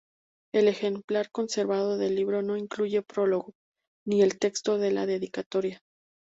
El 0.51 0.67
ejemplar 0.67 1.29
conservado 1.29 1.95
del 1.95 2.15
libro 2.15 2.41
no 2.41 2.57
incluye 2.57 3.03
prólogo, 3.03 3.53
ni 4.03 4.23
el 4.23 4.39
texto 4.39 4.79
de 4.79 4.89
la 4.91 5.05
dedicatoria. 5.05 5.83